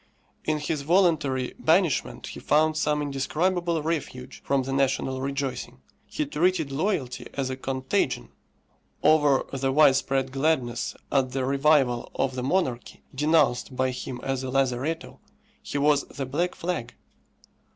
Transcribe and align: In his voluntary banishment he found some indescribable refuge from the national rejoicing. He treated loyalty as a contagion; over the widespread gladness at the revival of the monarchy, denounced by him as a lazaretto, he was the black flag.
In 0.45 0.57
his 0.57 0.81
voluntary 0.81 1.53
banishment 1.59 2.25
he 2.29 2.39
found 2.39 2.75
some 2.75 3.03
indescribable 3.03 3.83
refuge 3.83 4.41
from 4.43 4.63
the 4.63 4.73
national 4.73 5.21
rejoicing. 5.21 5.79
He 6.07 6.25
treated 6.25 6.71
loyalty 6.71 7.27
as 7.35 7.51
a 7.51 7.55
contagion; 7.55 8.29
over 9.03 9.45
the 9.53 9.71
widespread 9.71 10.31
gladness 10.31 10.95
at 11.11 11.33
the 11.33 11.45
revival 11.45 12.11
of 12.15 12.33
the 12.33 12.41
monarchy, 12.41 13.03
denounced 13.13 13.75
by 13.75 13.91
him 13.91 14.19
as 14.23 14.41
a 14.43 14.49
lazaretto, 14.49 15.19
he 15.61 15.77
was 15.77 16.03
the 16.05 16.25
black 16.25 16.55
flag. 16.55 16.95